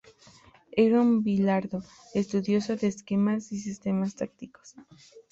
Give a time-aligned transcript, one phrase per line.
[0.71, 1.83] Era un Bilardo:
[2.15, 4.73] estudioso de esquemas y sistemas tácticos.